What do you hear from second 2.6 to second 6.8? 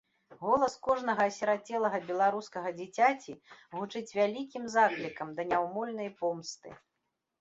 дзіцяці гучыць вялікім заклікам да няўмольнай помсты.